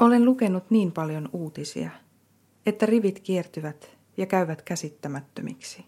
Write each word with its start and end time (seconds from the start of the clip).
Olen 0.00 0.24
lukenut 0.24 0.70
niin 0.70 0.92
paljon 0.92 1.28
uutisia, 1.32 1.90
että 2.66 2.86
rivit 2.86 3.20
kiertyvät 3.20 3.96
ja 4.16 4.26
käyvät 4.26 4.62
käsittämättömiksi. 4.62 5.84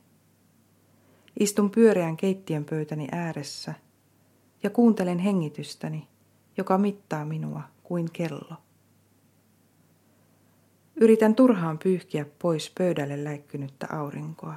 Istun 1.41 1.71
pyöreän 1.71 2.17
keittiön 2.17 2.65
pöytäni 2.65 3.09
ääressä 3.13 3.75
ja 4.63 4.71
kuuntelen 4.71 5.19
hengitystäni, 5.19 6.09
joka 6.57 6.79
mittaa 6.79 7.25
minua 7.25 7.63
kuin 7.83 8.09
kello. 8.13 8.57
Yritän 10.97 11.35
turhaan 11.35 11.79
pyyhkiä 11.79 12.27
pois 12.39 12.73
pöydälle 12.79 13.25
läikkynyttä 13.25 13.87
aurinkoa. 13.93 14.55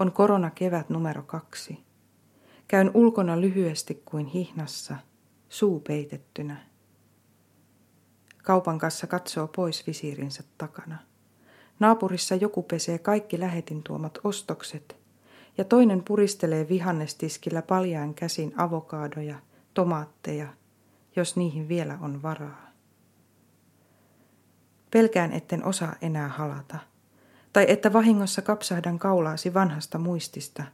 On 0.00 0.12
korona 0.12 0.50
kevät 0.50 0.88
numero 0.88 1.22
kaksi. 1.22 1.78
Käyn 2.68 2.90
ulkona 2.94 3.40
lyhyesti 3.40 4.02
kuin 4.04 4.26
hihnassa, 4.26 4.96
suu 5.48 5.80
peitettynä. 5.80 6.68
Kaupan 8.48 8.78
kassa 8.78 9.06
katsoo 9.06 9.48
pois 9.48 9.86
visiirinsä 9.86 10.42
takana. 10.58 10.98
Naapurissa 11.80 12.34
joku 12.34 12.62
pesee 12.62 12.98
kaikki 12.98 13.40
lähetin 13.40 13.82
tuomat 13.82 14.18
ostokset 14.24 14.96
ja 15.58 15.64
toinen 15.64 16.02
puristelee 16.04 16.68
vihannestiskillä 16.68 17.62
paljaan 17.62 18.14
käsin 18.14 18.52
avokaadoja, 18.56 19.38
tomaatteja, 19.74 20.48
jos 21.16 21.36
niihin 21.36 21.68
vielä 21.68 21.98
on 22.00 22.22
varaa. 22.22 22.70
Pelkään, 24.90 25.32
etten 25.32 25.64
osaa 25.64 25.94
enää 26.00 26.28
halata. 26.28 26.78
Tai 27.52 27.64
että 27.68 27.92
vahingossa 27.92 28.42
kapsahdan 28.42 28.98
kaulaasi 28.98 29.54
vanhasta 29.54 29.98
muistista. 29.98 30.64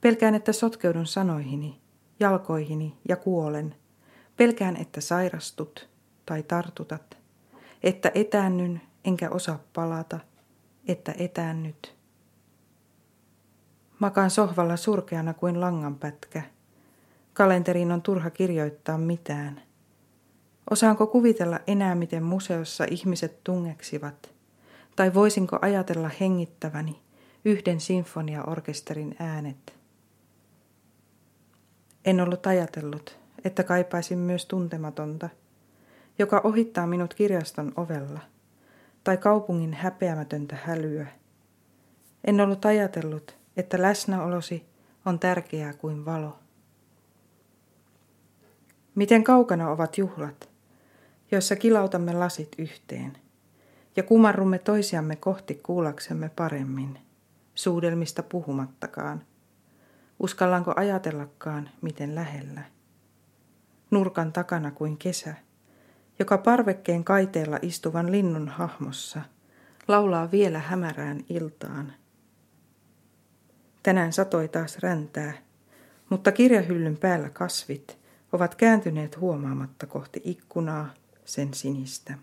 Pelkään, 0.00 0.34
että 0.34 0.52
sotkeudun 0.52 1.06
sanoihini, 1.06 1.80
jalkoihini 2.20 2.98
ja 3.08 3.16
kuolen. 3.16 3.74
Pelkään, 4.36 4.76
että 4.76 5.00
sairastut 5.00 5.93
tai 6.26 6.42
tartutat. 6.42 7.16
Että 7.82 8.10
etäännyn 8.14 8.80
enkä 9.04 9.30
osaa 9.30 9.58
palata. 9.72 10.20
Että 10.88 11.14
etäännyt. 11.18 11.96
Makaan 13.98 14.30
sohvalla 14.30 14.76
surkeana 14.76 15.34
kuin 15.34 15.60
langanpätkä. 15.60 16.42
Kalenteriin 17.32 17.92
on 17.92 18.02
turha 18.02 18.30
kirjoittaa 18.30 18.98
mitään– 18.98 19.60
Osaanko 20.70 21.06
kuvitella 21.06 21.60
enää, 21.66 21.94
miten 21.94 22.22
museossa 22.22 22.84
ihmiset 22.90 23.44
tungeksivat? 23.44 24.32
Tai 24.96 25.14
voisinko 25.14 25.58
ajatella 25.62 26.10
hengittäväni 26.20 27.02
yhden 27.44 27.80
sinfoniaorkesterin 27.80 29.16
äänet? 29.18 29.78
En 32.04 32.20
ollut 32.20 32.46
ajatellut, 32.46 33.18
että 33.44 33.62
kaipaisin 33.62 34.18
myös 34.18 34.46
tuntematonta, 34.46 35.28
joka 36.18 36.40
ohittaa 36.44 36.86
minut 36.86 37.14
kirjaston 37.14 37.72
ovella, 37.76 38.20
tai 39.04 39.16
kaupungin 39.16 39.74
häpeämätöntä 39.74 40.58
hälyä. 40.64 41.06
En 42.24 42.40
ollut 42.40 42.64
ajatellut, 42.64 43.36
että 43.56 43.82
läsnäolosi 43.82 44.66
on 45.06 45.18
tärkeää 45.18 45.72
kuin 45.72 46.04
valo. 46.04 46.38
Miten 48.94 49.24
kaukana 49.24 49.70
ovat 49.70 49.98
juhlat? 49.98 50.54
joissa 51.34 51.56
kilautamme 51.56 52.12
lasit 52.12 52.48
yhteen 52.58 53.16
ja 53.96 54.02
kumarrumme 54.02 54.58
toisiamme 54.58 55.16
kohti 55.16 55.54
kuulaksemme 55.54 56.28
paremmin, 56.36 56.98
suudelmista 57.54 58.22
puhumattakaan. 58.22 59.22
Uskallanko 60.20 60.72
ajatellakaan, 60.76 61.70
miten 61.82 62.14
lähellä? 62.14 62.62
Nurkan 63.90 64.32
takana 64.32 64.70
kuin 64.70 64.96
kesä, 64.96 65.34
joka 66.18 66.38
parvekkeen 66.38 67.04
kaiteella 67.04 67.58
istuvan 67.62 68.12
linnun 68.12 68.48
hahmossa 68.48 69.20
laulaa 69.88 70.30
vielä 70.30 70.58
hämärään 70.58 71.20
iltaan. 71.28 71.92
Tänään 73.82 74.12
satoi 74.12 74.48
taas 74.48 74.78
räntää, 74.78 75.32
mutta 76.10 76.32
kirjahyllyn 76.32 76.96
päällä 76.96 77.30
kasvit 77.30 77.98
ovat 78.32 78.54
kääntyneet 78.54 79.20
huomaamatta 79.20 79.86
kohti 79.86 80.20
ikkunaa– 80.24 80.94
sen 81.24 81.54
sinistä. 81.54 82.14